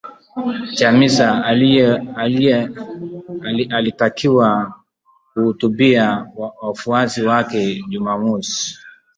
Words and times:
Chamisa 0.75 1.45
alitakiwa 3.71 4.73
kuhutubia 5.33 6.27
wafuasi 6.61 7.23
wake 7.23 7.83
Jumamosi 7.89 8.77